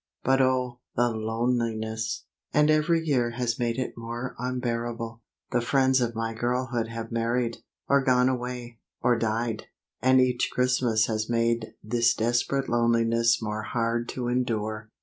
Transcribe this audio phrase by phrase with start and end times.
[0.23, 2.25] But oh, the loneliness!
[2.51, 5.21] And every year has made it more unbearable.
[5.51, 9.67] The friends of my girlhood have married, or gone away, or died,
[10.01, 14.89] and each Christmas has made this desperate loneliness more hard to endure.